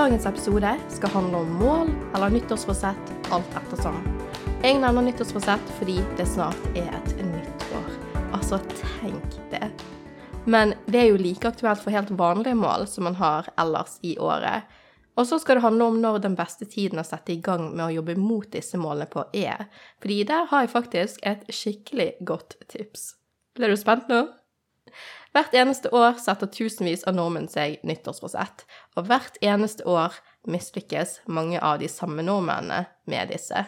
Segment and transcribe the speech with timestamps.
[0.00, 3.98] Dagens episode skal handle om mål eller nyttårsforsett, alt ettersom.
[4.62, 7.90] Jeg nevner nyttårsforsett fordi det snart er et nytt år.
[8.32, 9.68] Altså, tenk det.
[10.48, 14.14] Men det er jo like aktuelt for helt vanlige mål som man har ellers i
[14.16, 14.72] året.
[15.20, 17.90] Og så skal det handle om når den beste tiden å sette i gang med
[17.90, 19.68] å jobbe mot disse målene på er.
[20.00, 23.18] Fordi der har jeg faktisk et skikkelig godt tips.
[23.52, 24.24] Ble du spent nå?
[25.30, 28.64] Hvert eneste år setter tusenvis av nordmenn seg nyttårsforsett,
[28.98, 30.16] og hvert eneste år
[30.50, 33.62] mislykkes mange av de samme nordmennene med disse.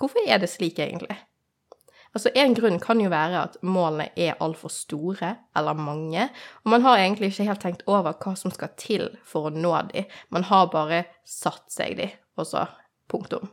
[0.00, 1.18] Hvorfor er det slik, egentlig?
[2.14, 6.28] Altså, En grunn kan jo være at målene er altfor store eller mange,
[6.64, 9.74] og man har egentlig ikke helt tenkt over hva som skal til for å nå
[9.90, 10.06] de.
[10.30, 12.08] Man har bare satt seg de,
[12.38, 12.64] og så
[13.10, 13.50] punktum.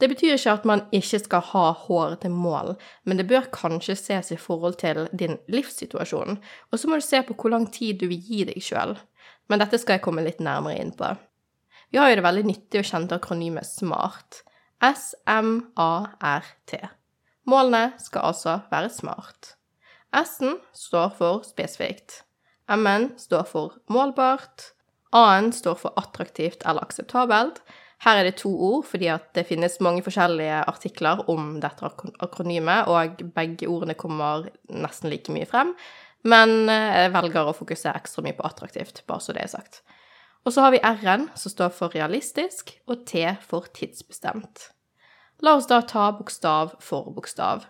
[0.00, 3.94] Det betyr ikke at man ikke skal ha hår til mål, men det bør kanskje
[3.96, 8.00] ses i forhold til din livssituasjon, og så må du se på hvor lang tid
[8.00, 8.96] du vil gi deg sjøl.
[9.48, 11.12] Men dette skal jeg komme litt nærmere inn på.
[11.94, 14.42] Vi har jo det veldig nyttige og kjente akronymet SMART.
[14.82, 16.80] S-M-A-R-T.
[17.46, 19.54] Målene skal altså være smart.
[20.14, 22.22] S-en står for spesifikt.
[22.68, 24.72] M-en står for målbart.
[25.14, 27.60] A-en står for attraktivt eller akseptabelt.
[28.02, 31.88] Her er det to ord, fordi at det finnes mange forskjellige artikler om dette
[32.24, 35.72] akronymet, og begge ordene kommer nesten like mye frem.
[36.24, 39.82] Men eh, jeg velger å fokusere ekstra mye på attraktivt, bare så det er sagt.
[40.44, 44.68] Og så har vi R-en, som står for realistisk, og T for tidsbestemt.
[45.44, 47.64] La oss da ta bokstav for bokstav.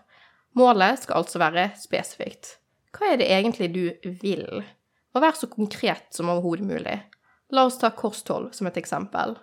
[0.55, 2.57] Målet skal altså være spesifikt.
[2.95, 4.63] Hva er det egentlig du vil?
[5.15, 6.99] Og vær så konkret som overhodet mulig.
[7.51, 9.35] La oss ta kosthold som et eksempel.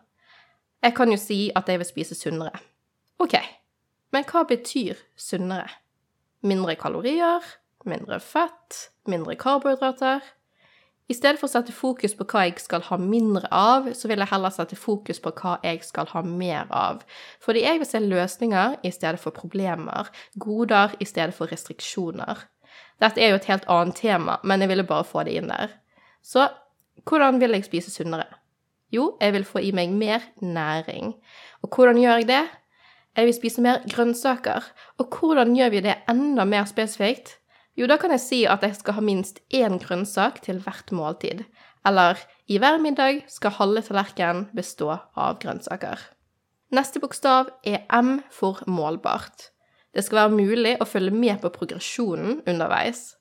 [0.82, 2.58] Jeg kan jo si at jeg vil spise sunnere.
[3.22, 3.36] Ok,
[4.12, 5.70] men hva betyr sunnere?
[6.42, 7.44] Mindre kalorier,
[7.86, 10.24] mindre fett, mindre karbohydrater?
[11.10, 14.22] I stedet for å sette fokus på hva jeg skal ha mindre av, så vil
[14.22, 17.02] jeg heller sette fokus på hva jeg skal ha mer av.
[17.42, 20.10] Fordi jeg vil se løsninger i stedet for problemer,
[20.40, 22.46] goder i stedet for restriksjoner.
[23.02, 25.74] Dette er jo et helt annet tema, men jeg ville bare få det inn der.
[26.22, 26.48] Så
[27.06, 28.41] hvordan vil jeg spise sunnere?
[28.92, 31.14] Jo, jeg vil få i meg mer næring.
[31.62, 32.42] Og hvordan gjør jeg det?
[33.16, 34.64] Jeg vil spise mer grønnsaker.
[35.00, 37.38] Og hvordan gjør vi det enda mer spesifikt?
[37.76, 41.44] Jo, da kan jeg si at jeg skal ha minst én grønnsak til hvert måltid.
[41.86, 45.96] Eller i hver middag skal halve tallerkenen bestå av grønnsaker.
[46.72, 49.50] Neste bokstav er M for målbart.
[49.92, 53.14] Det skal være mulig å følge med på progresjonen underveis.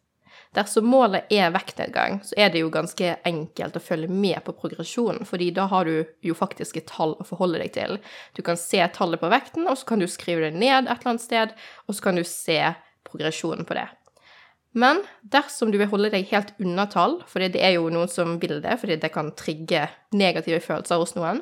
[0.51, 5.23] Dersom målet er vektnedgang, så er det jo ganske enkelt å følge med på progresjonen,
[5.27, 7.95] fordi da har du jo faktisk et tall å forholde deg til.
[8.35, 11.13] Du kan se tallet på vekten, og så kan du skrive det ned et eller
[11.13, 11.55] annet sted,
[11.87, 12.59] og så kan du se
[13.07, 13.87] progresjonen på det.
[14.75, 18.37] Men dersom du vil holde deg helt unna tall, for det er jo noen som
[18.43, 21.39] vil det, fordi det kan trigge negative følelser hos noen,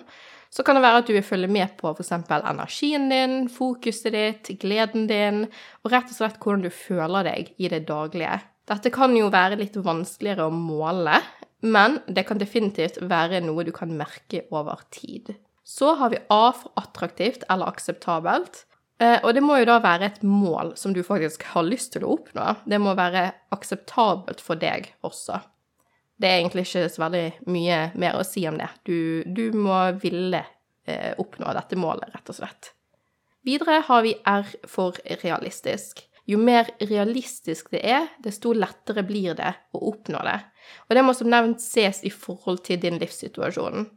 [0.53, 2.13] så kan det være at du vil følge med på f.eks.
[2.37, 5.43] energien din, fokuset ditt, gleden din,
[5.81, 8.39] og rett og slett hvordan du føler deg i det daglige.
[8.69, 11.17] Dette kan jo være litt vanskeligere å måle,
[11.65, 15.33] men det kan definitivt være noe du kan merke over tid.
[15.65, 18.63] Så har vi A for attraktivt eller akseptabelt.
[19.01, 22.05] Eh, og det må jo da være et mål som du faktisk har lyst til
[22.05, 22.45] å oppnå.
[22.69, 25.39] Det må være akseptabelt for deg også.
[26.19, 28.67] Det er egentlig ikke så veldig mye mer å si om det.
[28.83, 30.43] Du, du må ville
[30.83, 32.73] eh, oppnå dette målet, rett og slett.
[33.47, 39.53] Videre har vi R for realistisk jo mer realistisk det er, desto lettere blir det
[39.73, 40.37] å oppnå det.
[40.87, 43.87] Og det må som nevnt ses i forhold til din livssituasjon.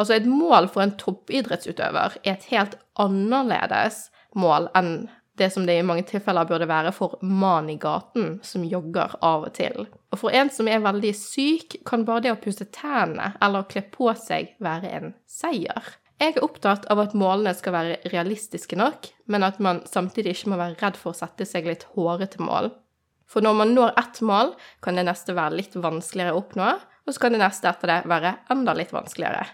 [0.00, 4.94] Altså, et mål for en toppidrettsutøver er et helt annerledes mål enn
[5.40, 9.46] det som det i mange tilfeller burde være for mannen i gaten som jogger av
[9.46, 9.86] og til.
[10.12, 13.68] Og for en som er veldig syk, kan bare det å pusse tennene eller å
[13.70, 15.94] kle på seg være en seier.
[16.22, 20.52] Jeg er opptatt av at målene skal være realistiske nok, men at man samtidig ikke
[20.52, 22.70] må være redd for å sette seg litt hårete mål.
[23.26, 24.52] For når man når ett mål,
[24.84, 27.98] kan det neste være litt vanskeligere å oppnå, og så kan det neste etter det
[28.12, 29.48] være enda litt vanskeligere.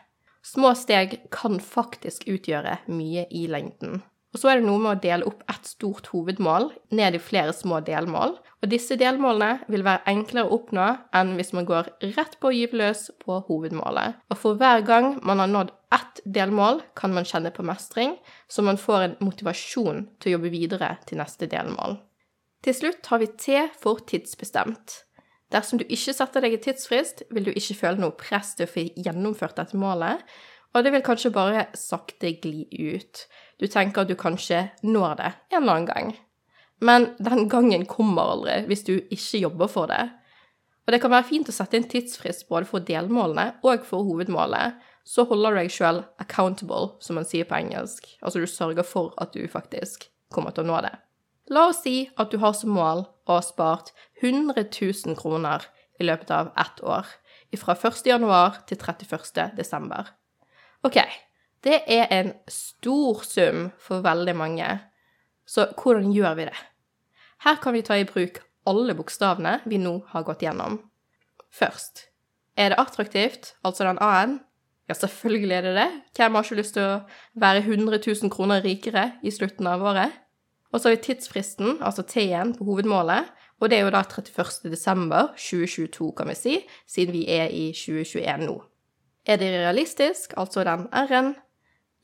[0.44, 4.02] Små steg kan faktisk utgjøre mye i lengden.
[4.36, 7.54] Og så er det noe med å dele opp ett stort hovedmål ned i flere
[7.56, 8.36] små delmål.
[8.60, 12.54] Og disse delmålene vil være enklere å oppnå enn hvis man går rett på å
[12.54, 14.20] gyve løs på hovedmålet.
[14.28, 18.16] Og for hver gang man har nådd ett delmål, kan man kjenne på mestring,
[18.48, 21.96] så man får en motivasjon til å jobbe videre til neste delmål.
[22.64, 25.02] Til slutt har vi T for tidsbestemt.
[25.52, 28.72] Dersom du ikke setter deg i tidsfrist, vil du ikke føle noe press til å
[28.72, 30.20] få gjennomført dette målet,
[30.76, 33.24] og det vil kanskje bare sakte gli ut.
[33.56, 36.10] Du tenker at du kanskje når det en eller annen gang.
[36.84, 40.04] Men den gangen kommer aldri hvis du ikke jobber for det.
[40.86, 44.76] Og det kan være fint å sette en tidsfrist både for delmålene og for hovedmålet,
[45.08, 48.10] så holder du deg sjøl accountable, som man sier på engelsk.
[48.20, 50.92] Altså du sørger for at du faktisk kommer til å nå det.
[51.48, 55.64] La oss si at du har som mål å ha spart 100 000 kroner
[55.98, 57.08] i løpet av ett år,
[57.56, 58.02] fra 1.
[58.04, 59.56] januar til 31.
[59.56, 60.10] desember.
[60.84, 61.00] Ok,
[61.64, 64.68] det er en stor sum for veldig mange,
[65.48, 66.58] så hvordan gjør vi det?
[67.46, 70.82] Her kan vi ta i bruk alle bokstavene vi nå har gått gjennom.
[71.48, 72.10] Først,
[72.60, 74.36] er det attraktivt, altså den A-en?
[74.88, 75.88] Ja, selvfølgelig er det det.
[76.16, 77.00] Hvem har ikke lyst til å
[77.36, 80.14] være 100 000 kroner rikere i slutten av året?
[80.72, 83.28] Og så har vi tidsfristen, altså T-en, på hovedmålet.
[83.60, 84.70] Og det er jo da 31.
[84.70, 86.56] desember 2022, kan vi si,
[86.88, 88.56] siden vi er i 2021 nå.
[89.28, 91.34] Er det realistisk, altså den R-en?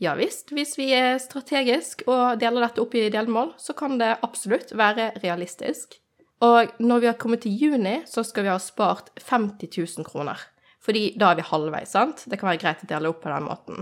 [0.03, 4.17] Ja visst, hvis vi er strategisk og deler dette opp i delmål, så kan det
[4.27, 6.01] absolutt være realistisk.
[6.45, 10.41] Og når vi har kommet til juni, så skal vi ha spart 50 000 kroner.
[10.85, 12.27] Fordi da er vi halvveis, sant?
[12.29, 13.77] Det kan være greit å dele opp på den måten.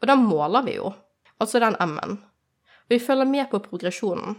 [0.00, 0.88] Og da måler vi jo.
[1.42, 2.20] Altså den M-en.
[2.92, 4.36] Vi følger med på progresjonen.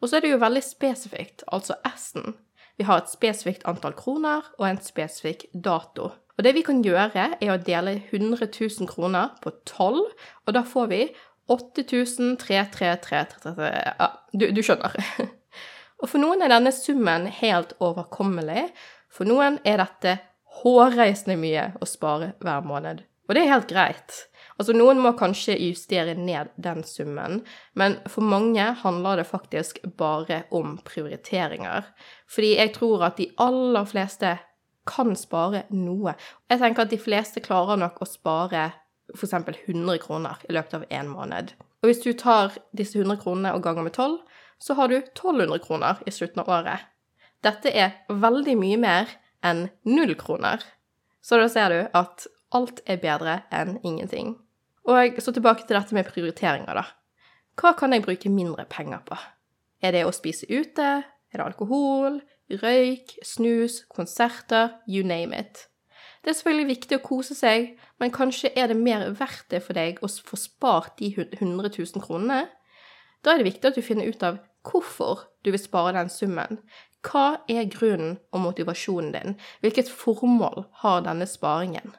[0.00, 2.28] Og så er det jo veldig spesifikt, altså S-en.
[2.80, 6.04] Vi har et spesifikt antall kroner og en spesifikk dato.
[6.38, 10.00] Og det vi kan gjøre, er å dele 100 000 kroner på 12,
[10.46, 11.02] og da får vi
[11.52, 14.96] 833333 Ja, du, du skjønner.
[16.00, 18.72] og for noen er denne summen helt overkommelig.
[19.12, 20.29] For noen er dette
[20.60, 23.04] hårreisende mye å spare hver måned.
[23.30, 24.16] Og det er helt greit.
[24.58, 27.44] Altså, noen må kanskje justere ned den summen,
[27.78, 31.86] men for mange handler det faktisk bare om prioriteringer.
[32.28, 34.34] Fordi jeg tror at de aller fleste
[34.90, 36.16] kan spare noe.
[36.50, 38.66] Jeg tenker at de fleste klarer nok å spare
[39.14, 39.32] f.eks.
[39.32, 41.54] 100 kroner i løpet av én måned.
[41.80, 44.18] Og hvis du tar disse 100 kronene og ganger med 12,
[44.60, 46.88] så har du 1200 kroner i slutten av året.
[47.40, 49.14] Dette er veldig mye mer
[49.46, 50.62] enn null kroner.
[51.22, 52.26] Så da ser du at
[52.56, 54.34] alt er bedre enn ingenting.
[54.88, 56.86] Og så tilbake til dette med prioriteringer, da.
[57.60, 59.18] Hva kan jeg bruke mindre penger på?
[59.84, 61.02] Er det å spise ute?
[61.30, 62.20] Er det alkohol?
[62.50, 63.18] Røyk?
[63.24, 63.84] Snus?
[63.92, 64.78] Konserter?
[64.88, 65.66] You name it.
[66.20, 69.76] Det er selvfølgelig viktig å kose seg, men kanskje er det mer verdt det for
[69.76, 72.42] deg å få spart de 100 000 kronene?
[73.24, 76.60] Da er det viktig at du finner ut av hvorfor du vil spare den summen.
[77.06, 79.36] Hva er grunnen og motivasjonen din?
[79.64, 81.96] Hvilket formål har denne sparingen?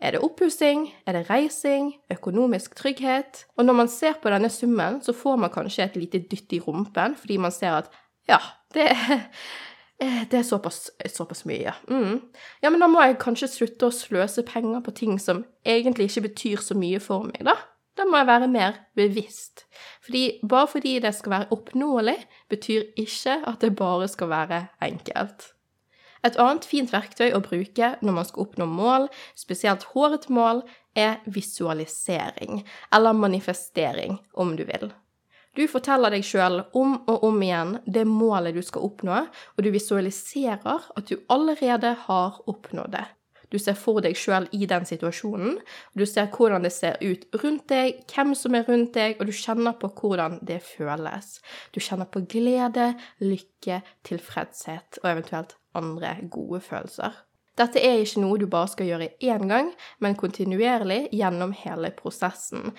[0.00, 0.86] Er det oppussing?
[1.06, 1.94] Er det reising?
[2.12, 3.44] Økonomisk trygghet?
[3.58, 6.60] Og når man ser på denne summen, så får man kanskje et lite dytt i
[6.62, 7.90] rumpen, fordi man ser at
[8.28, 8.38] ja,
[8.74, 9.20] det er
[10.30, 11.72] det er såpass, såpass mye.
[11.88, 12.20] Mm.
[12.62, 16.28] Ja, men da må jeg kanskje slutte å sløse penger på ting som egentlig ikke
[16.28, 17.54] betyr så mye for meg, da.
[17.94, 19.66] Da må jeg være mer bevisst.
[20.02, 22.16] Fordi bare fordi det skal være oppnåelig,
[22.50, 25.50] betyr ikke at det bare skal være enkelt.
[26.24, 30.62] Et annet fint verktøy å bruke når man skal oppnå mål, spesielt hårete mål,
[30.96, 32.62] er visualisering,
[32.94, 34.92] eller manifestering, om du vil.
[35.54, 39.20] Du forteller deg sjøl om og om igjen det målet du skal oppnå,
[39.54, 43.04] og du visualiserer at du allerede har oppnådd det.
[43.52, 45.58] Du ser for deg sjøl i den situasjonen,
[45.94, 49.34] du ser hvordan det ser ut rundt deg, hvem som er rundt deg, og du
[49.34, 51.38] kjenner på hvordan det føles.
[51.74, 52.92] Du kjenner på glede,
[53.22, 57.24] lykke, tilfredshet og eventuelt andre gode følelser.
[57.54, 59.68] Dette er ikke noe du bare skal gjøre én gang,
[60.02, 62.72] men kontinuerlig gjennom hele prosessen.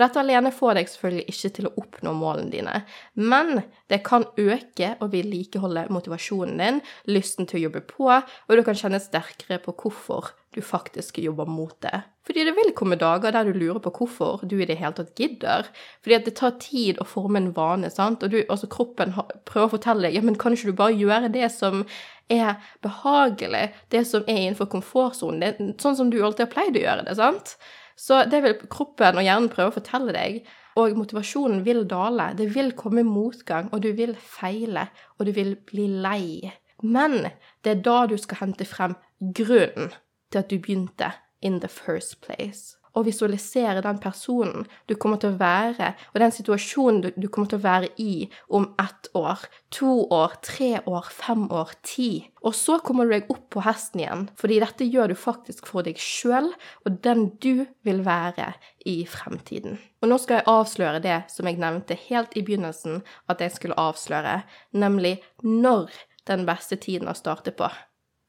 [0.00, 2.76] Dette alene får deg selvfølgelig ikke til å oppnå målene dine,
[3.20, 8.64] men det kan øke og vedlikeholde motivasjonen din, lysten til å jobbe på, og du
[8.66, 12.02] kan kjenne sterkere på hvorfor du faktisk jobber mot det.
[12.26, 15.18] Fordi det vil komme dager der du lurer på hvorfor du i det hele tatt
[15.18, 15.68] gidder.
[16.02, 19.14] Fordi det tar tid å forme en vane, sant, og du, altså kroppen
[19.48, 21.84] prøver å fortelle deg ja, men kan ikke du bare gjøre det som
[22.30, 27.06] er behagelig, det som er innenfor komfortsonen, sånn som du alltid har pleid å gjøre
[27.08, 27.56] det, sant?
[28.00, 30.40] Så det vil kroppen og hjernen prøve å fortelle deg,
[30.80, 32.30] og motivasjonen vil dale.
[32.38, 34.88] Det vil komme motgang, og du vil feile,
[35.18, 36.48] og du vil bli lei.
[36.80, 37.28] Men
[37.60, 39.92] det er da du skal hente frem grunnen
[40.32, 41.12] til at du begynte
[41.44, 46.34] in the first place og visualisere den personen du kommer til å være, og den
[46.34, 49.44] situasjonen du, kommer til å være i om ett år,
[49.74, 52.10] to år, tre år, fem år, ti.
[52.42, 55.86] Og så kommer du deg opp på hesten igjen, fordi dette gjør du faktisk for
[55.86, 56.50] deg sjøl
[56.84, 58.52] og den du vil være
[58.88, 59.78] i fremtiden.
[60.00, 63.78] Og nå skal jeg avsløre det som jeg nevnte helt i begynnelsen at jeg skulle
[63.80, 64.40] avsløre,
[64.72, 65.92] nemlig når
[66.28, 67.68] den beste tiden å starte på.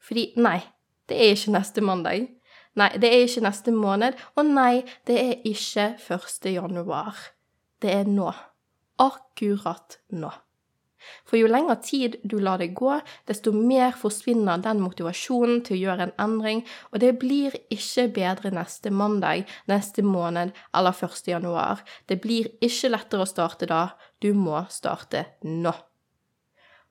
[0.02, 0.60] Fordi nei,
[1.08, 2.28] det er ikke neste mandag.
[2.80, 6.48] Nei, det er ikke neste måned, og nei, det er ikke 1.
[6.54, 7.18] januar.
[7.82, 8.30] Det er nå.
[9.02, 10.30] Akkurat nå.
[11.26, 12.94] For jo lengre tid du lar det gå,
[13.28, 16.62] desto mer forsvinner den motivasjonen til å gjøre en endring,
[16.92, 21.24] og det blir ikke bedre neste mandag, neste måned eller 1.
[21.34, 21.82] januar.
[22.06, 23.88] Det blir ikke lettere å starte da.
[24.22, 25.74] Du må starte nå.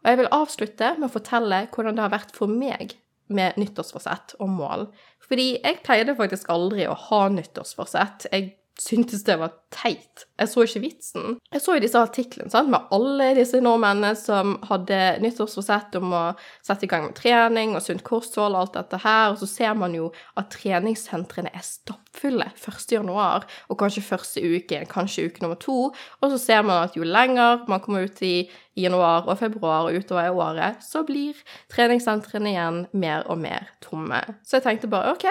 [0.01, 2.97] Og jeg vil avslutte med å fortelle hvordan det har vært for meg
[3.31, 4.87] med nyttårsforsett og mål.
[5.31, 8.27] Fordi jeg pleide faktisk aldri å ha nyttårsforsett.
[8.33, 8.49] Jeg
[8.81, 10.25] syntes det var teit.
[10.39, 11.35] Jeg så ikke vitsen.
[11.53, 16.23] Jeg så jo disse artiklene sant, med alle disse nordmennene som hadde nyttårsforsett om å
[16.65, 19.77] sette i gang med trening og sunt kosthold og alt dette her, og så ser
[19.77, 20.09] man jo
[20.39, 22.81] at treningssentrene er stappfulle 1.
[22.97, 27.05] januar, og kanskje første uke, kanskje uke nummer to, og så ser man at jo
[27.07, 31.37] lenger man kommer ut i januar og februar og utover i året, så blir
[31.71, 34.23] treningssentrene igjen mer og mer tomme.
[34.47, 35.27] Så jeg tenkte bare OK,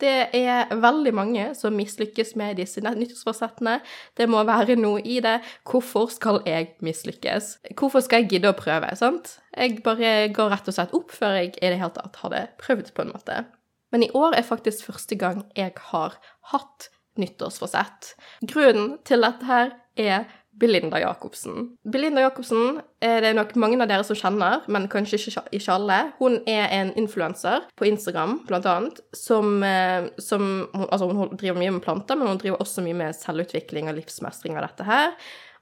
[0.00, 3.78] det er veldig mange som mislykkes med disse nyttårsforsettene.
[4.16, 5.38] Det må være noe i det.
[5.68, 7.56] Hvorfor skal jeg mislykkes?
[7.78, 8.92] Hvorfor skal jeg gidde å prøve?
[8.98, 9.36] sant?
[9.56, 12.94] Jeg bare går rett og slett opp før jeg i det hele tatt hadde prøvd,
[12.94, 13.42] på en måte.
[13.90, 16.16] Men i år er faktisk første gang jeg har
[16.52, 16.90] hatt
[17.20, 18.14] nyttårsforsett.
[18.46, 20.28] Grunnen til dette her er
[20.60, 21.70] Belinda Jacobsen.
[21.88, 25.18] Belinda Jacobsen er det nok mange av dere som kjenner, men kanskje
[25.56, 25.98] ikke alle.
[26.18, 31.70] Hun er en influenser på Instagram, blant annet, som, eh, som Altså, hun driver mye
[31.70, 35.14] med planter, men hun driver også mye med selvutvikling og livsmestring av dette her.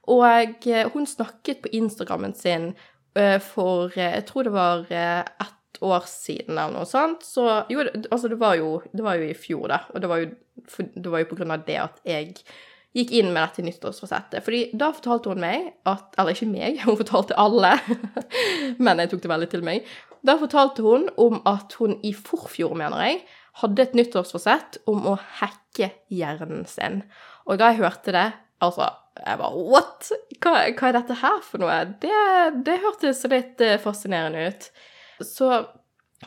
[0.07, 2.73] Og eh, hun snakket på Instagrammen sin
[3.15, 7.23] eh, for Jeg tror det var ett år siden eller noe sånt.
[7.23, 9.83] Så jo, altså det var jo, det var jo i fjor, da.
[9.93, 10.33] Og det var jo,
[10.95, 12.35] det var jo på grunn av det at jeg
[12.97, 14.43] gikk inn med dette nyttårsforsettet.
[14.45, 17.75] Fordi da fortalte hun meg at Eller ikke meg, hun fortalte alle,
[18.83, 19.89] men jeg tok det veldig til meg.
[20.25, 23.21] Da fortalte hun om at hun i forfjor, mener jeg,
[23.61, 27.03] hadde et nyttårsforsett om å hacke hjernen sin.
[27.47, 28.29] Og da jeg hørte det,
[28.63, 30.11] altså Jeg bare What?!
[30.39, 31.81] Hva, hva er dette her for noe?
[31.99, 32.19] Det,
[32.63, 34.67] det hørtes litt eh, fascinerende ut.
[35.27, 35.49] Så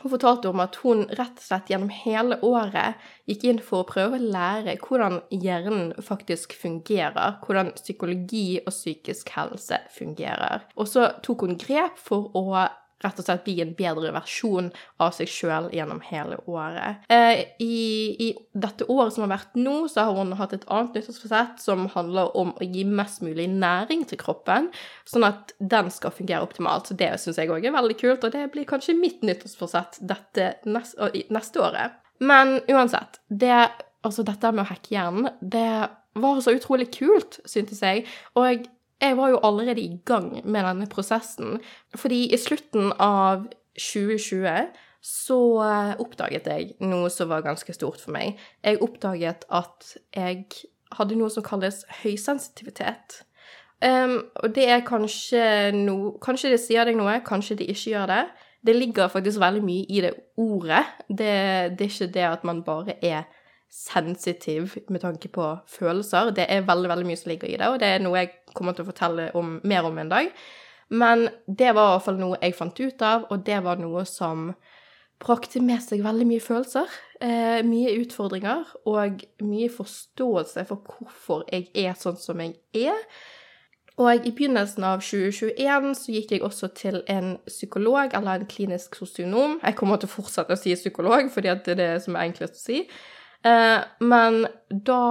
[0.01, 3.89] hun fortalte om at hun rett og slett gjennom hele året gikk inn for å
[3.89, 10.65] prøve å lære hvordan hjernen faktisk fungerer, hvordan psykologi og psykisk helse fungerer.
[10.77, 12.65] Og så tok hun grep for å
[13.03, 14.69] rett og slett bli en bedre versjon
[15.03, 17.03] av seg sjøl gjennom hele året.
[17.11, 17.79] Eh, i,
[18.27, 21.87] i, dette året som har vært nå, så har hun hatt et annet nyttårsforsett som
[21.95, 24.69] handler om å gi mest mulig næring til kroppen,
[25.09, 26.89] sånn at den skal fungere optimalt.
[26.89, 30.53] Så det syns jeg òg er veldig kult, og det blir kanskje mitt nyttårsforsett dette
[30.69, 31.99] neste, neste året.
[32.23, 33.57] Men uansett, det,
[34.05, 35.67] altså dette med å hacke hjernen, det
[36.13, 38.05] var så utrolig kult, syntes jeg.
[38.39, 38.67] Og
[39.03, 41.59] jeg var jo allerede i gang med denne prosessen.
[41.95, 44.71] Fordi i slutten av 2020
[45.03, 48.39] så eh, oppdaget jeg noe som var ganske stort for meg.
[48.63, 50.45] Jeg oppdaget at jeg
[50.95, 53.23] hadde noe som kalles høysensitivitet.
[53.83, 58.11] Um, og det er kanskje noe Kanskje det sier deg noe, kanskje det ikke gjør
[58.13, 58.21] det.
[58.63, 60.85] Det ligger faktisk veldig mye i det ordet.
[61.09, 61.33] Det,
[61.75, 63.25] det er ikke det at man bare er
[63.73, 66.29] sensitiv med tanke på følelser.
[66.37, 68.75] Det er veldig, veldig mye som ligger i det, og det er noe jeg kommer
[68.77, 70.29] til å fortelle om, mer om en dag.
[70.93, 74.05] Men det var i hvert fall noe jeg fant ut av, og det var noe
[74.05, 74.51] som
[75.23, 76.97] brakte med seg veldig mye følelser.
[77.23, 82.99] Eh, mye utfordringer og mye forståelse for hvorfor jeg er sånn som jeg er.
[84.01, 88.97] Og i begynnelsen av 2021 så gikk jeg også til en psykolog, eller en klinisk
[88.97, 89.59] sosionom.
[89.61, 92.57] Jeg kommer til å fortsette å si psykolog, fordi det er det som er enklest
[92.57, 92.79] å si.
[93.43, 95.03] Eh, men da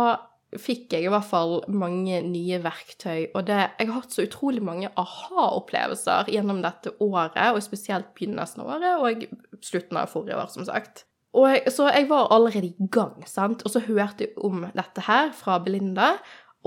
[0.60, 4.60] fikk jeg i hvert fall mange nye verktøy, og det, jeg har hatt så utrolig
[4.64, 10.52] mange aha-opplevelser gjennom dette året, og spesielt begynnelsen av året og slutten av forrige år,
[10.52, 11.06] som sagt.
[11.32, 15.32] Og, så jeg var allerede i gang, sant, og så hørte jeg om dette her
[15.36, 16.14] fra Belinda,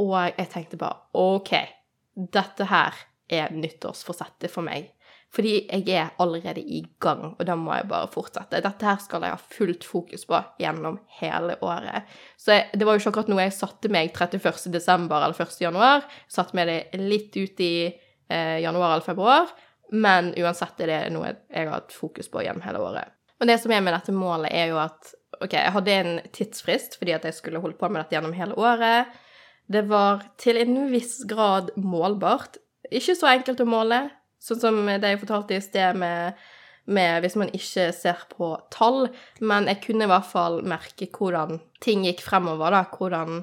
[0.01, 1.53] og jeg tenkte bare OK,
[2.34, 2.98] dette her
[3.29, 4.89] er nyttårsforsettet for meg.
[5.34, 8.62] Fordi jeg er allerede i gang, og da må jeg bare fortsette.
[8.63, 12.08] Dette her skal jeg ha fullt fokus på gjennom hele året.
[12.39, 14.70] Så jeg, det var jo ikke akkurat noe jeg satte meg 31.
[14.72, 15.60] desember eller 1.
[15.65, 16.08] januar.
[16.32, 19.51] Satte meg det litt ut i eh, januar eller februar.
[19.91, 23.12] Men uansett er det noe jeg har hatt fokus på gjennom hele året.
[23.41, 25.12] Og det som er med dette målet, er jo at
[25.44, 28.55] OK, jeg hadde en tidsfrist fordi at jeg skulle holde på med dette gjennom hele
[28.55, 29.12] året.
[29.67, 32.60] Det var til en viss grad målbart.
[32.94, 34.05] Ikke så enkelt å måle,
[34.45, 36.41] Sånn som det jeg fortalte i sted med,
[36.85, 39.07] med, hvis man ikke ser på tall.
[39.41, 42.83] Men jeg kunne i hvert fall merke hvordan ting gikk fremover, da.
[42.93, 43.41] Hvordan,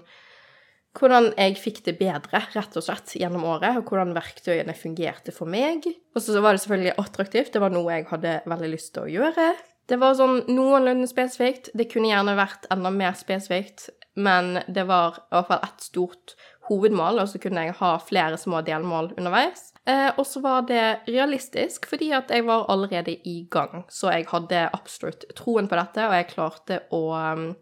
[0.98, 3.80] hvordan jeg fikk det bedre, rett og slett, gjennom året.
[3.80, 5.90] Og hvordan verktøyene fungerte for meg.
[6.14, 7.52] Og så var det selvfølgelig attraktivt.
[7.56, 9.50] Det var noe jeg hadde veldig lyst til å gjøre.
[9.90, 11.72] Det var sånn noenlunde spesifikt.
[11.74, 16.36] Det kunne gjerne vært enda mer spesifikt, men det var i hvert fall et stort
[16.68, 19.71] hovedmål, og så kunne jeg ha flere små delmål underveis.
[19.88, 23.84] Eh, og så var det realistisk, fordi at jeg var allerede i gang.
[23.90, 27.52] Så jeg hadde absolutt troen på dette, og jeg klarte å um,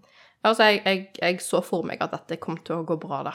[0.40, 3.34] Altså, jeg, jeg, jeg så for meg at dette kom til å gå bra, da.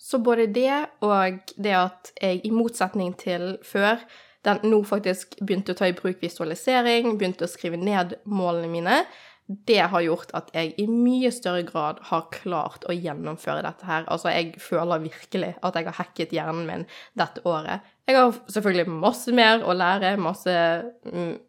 [0.00, 4.00] Så både det og det at jeg, i motsetning til før,
[4.46, 8.96] den nå faktisk begynte å ta i bruk visualisering, begynte å skrive ned målene mine,
[9.48, 14.04] det har gjort at jeg i mye større grad har klart å gjennomføre dette her.
[14.12, 16.84] Altså, jeg føler virkelig at jeg har hacket hjernen min
[17.16, 17.86] dette året.
[18.08, 20.52] Jeg har selvfølgelig masse mer å lære, masse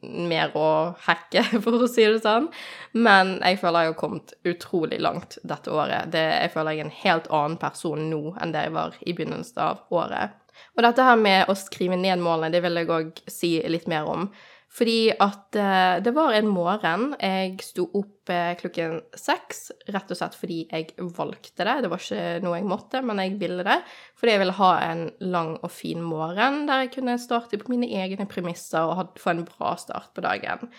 [0.04, 0.70] mer å
[1.10, 2.48] hacke, for å si det sånn,
[2.96, 6.12] men jeg føler jeg har kommet utrolig langt dette året.
[6.16, 9.16] Det, jeg føler jeg er en helt annen person nå enn det jeg var i
[9.18, 10.40] begynnelsen av året.
[10.76, 14.08] Og dette her med å skrive ned målene, det vil jeg òg si litt mer
[14.08, 14.30] om.
[14.70, 20.20] Fordi at eh, det var en morgen jeg sto opp eh, klokken seks, rett og
[20.20, 21.76] slett fordi jeg valgte det.
[21.84, 23.80] Det var ikke noe jeg måtte, men jeg ville det.
[24.20, 27.90] Fordi jeg ville ha en lang og fin morgen der jeg kunne starte på mine
[27.90, 30.70] egne premisser og få en bra start på dagen.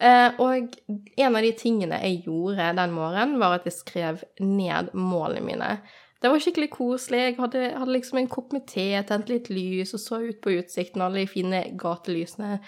[0.00, 0.76] Eh, og
[1.16, 5.74] en av de tingene jeg gjorde den morgenen, var at jeg skrev ned målene mine.
[6.20, 7.20] Det var skikkelig koselig.
[7.20, 10.52] Jeg hadde, hadde liksom en kopp med te, tent litt lys og så ut på
[10.58, 12.58] utsikten, alle de fine gatelysene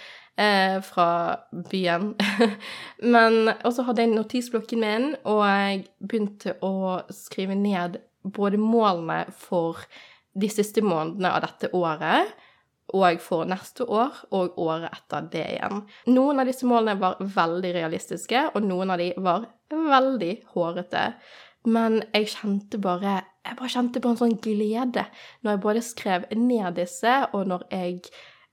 [0.41, 1.09] eh, fra
[1.69, 2.15] byen.
[3.15, 9.27] Men Og så hadde jeg notisblokken min, og jeg begynte å skrive ned både målene
[9.37, 9.85] for
[10.33, 12.33] de siste månedene av dette året,
[12.93, 15.85] og for neste år og året etter det igjen.
[16.13, 21.07] Noen av disse målene var veldig realistiske, og noen av de var veldig hårete.
[21.69, 25.03] Men jeg kjente bare jeg bare kjente på en sånn glede
[25.43, 27.99] når jeg både skrev ned disse, og når jeg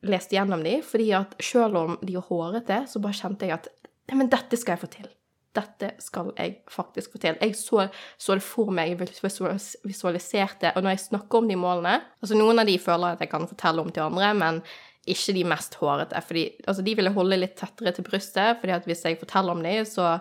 [0.09, 3.69] leste gjennom de, fordi at selv om de er hårete, så bare kjente jeg at
[4.17, 5.09] men dette skal jeg få til.
[5.53, 7.37] Dette skal jeg faktisk få til.
[7.41, 7.87] Jeg så,
[8.17, 12.69] så det for meg, visualiserte, og når jeg snakker om de målene Altså, noen av
[12.69, 14.61] de føler jeg at jeg kan fortelle om til andre, men
[15.09, 16.21] ikke de mest hårete.
[16.25, 19.57] fordi altså, de vil jeg holde litt tettere til brystet, fordi at hvis jeg forteller
[19.57, 20.19] om de, så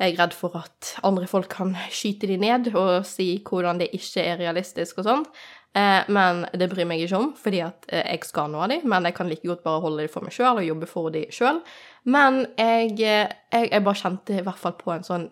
[0.00, 3.90] jeg er redd for at andre folk kan skyte de ned og si hvordan det
[3.96, 5.26] ikke er realistisk og sånn.
[6.10, 9.14] Men det bryr meg ikke om, fordi at eh, jeg skal nå de, men jeg
[9.14, 11.60] kan like godt bare holde de for meg sjøl og jobbe for de sjøl.
[12.10, 15.28] Men jeg, eh, jeg, jeg, bare kjente i hvert fall på en sånn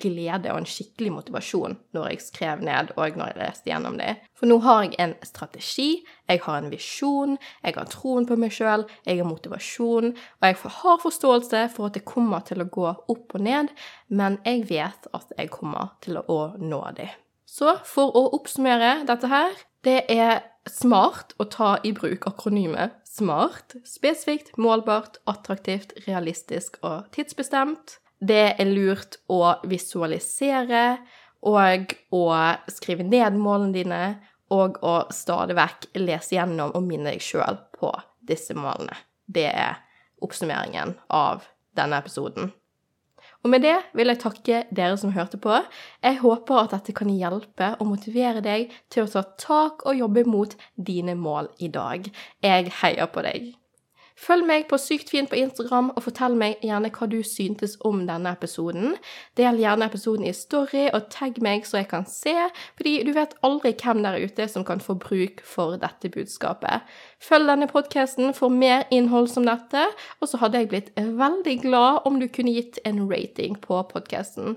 [0.00, 4.16] glede og en skikkelig motivasjon når jeg skrev ned og når jeg leste gjennom det.
[4.36, 5.88] For nå har jeg en strategi,
[6.28, 10.58] jeg har en visjon, jeg har troen på meg sjøl, jeg har motivasjon, og jeg
[10.80, 13.70] har forståelse for at det kommer til å gå opp og ned,
[14.08, 17.12] men jeg vet at jeg kommer til å nå det.
[17.46, 19.54] Så for å oppsummere dette her
[19.86, 23.78] det er smart å ta i bruk akronymet SMART.
[23.86, 28.00] Spesifikt, målbart, attraktivt, realistisk og tidsbestemt.
[28.18, 30.98] Det er lurt å visualisere
[31.46, 32.24] og å
[32.72, 34.02] skrive ned målene dine,
[34.54, 37.90] og å stadig vekk lese gjennom og minne deg sjøl på
[38.26, 38.94] disse målene.
[39.26, 39.80] Det er
[40.22, 42.52] oppsummeringen av denne episoden.
[43.44, 45.58] Og med det vil jeg takke dere som hørte på.
[46.02, 50.24] Jeg håper at dette kan hjelpe og motivere deg til å ta tak og jobbe
[50.26, 52.08] mot dine mål i dag.
[52.42, 53.52] Jeg heier på deg.
[54.16, 58.06] Følg meg på Sykt fint på Instagram, og fortell meg gjerne hva du syntes om
[58.08, 58.94] denne episoden.
[59.36, 62.34] Del gjerne episoden i story, og tagg meg så jeg kan se,
[62.78, 66.88] fordi du vet aldri hvem der ute som kan få bruk for dette budskapet.
[67.20, 69.84] Følg denne podkasten for mer innhold som dette,
[70.20, 74.56] og så hadde jeg blitt veldig glad om du kunne gitt en rating på podkasten.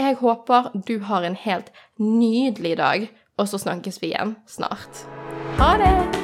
[0.00, 1.68] Jeg håper du har en helt
[2.00, 5.04] nydelig dag, og så snakkes vi igjen snart.
[5.60, 6.23] Ha det!